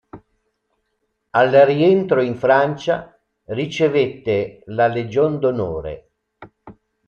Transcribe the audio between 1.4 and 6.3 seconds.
rientro in Francia ricevette la Legion d'onore.